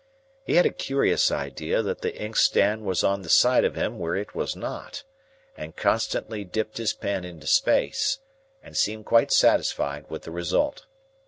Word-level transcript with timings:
He 0.43 0.55
had 0.55 0.65
a 0.65 0.71
curious 0.71 1.31
idea 1.31 1.83
that 1.83 2.01
the 2.01 2.19
inkstand 2.19 2.85
was 2.85 3.03
on 3.03 3.21
the 3.21 3.29
side 3.29 3.63
of 3.63 3.75
him 3.75 3.99
where 3.99 4.15
it 4.15 4.33
was 4.33 4.55
not, 4.55 5.03
and 5.55 5.75
constantly 5.75 6.43
dipped 6.43 6.77
his 6.79 6.91
pen 6.93 7.23
into 7.23 7.45
space, 7.45 8.17
and 8.63 8.75
seemed 8.75 9.05
quite 9.05 9.31
satisfied 9.31 10.05
with 10.09 10.23
the 10.23 10.31
result. 10.31 10.87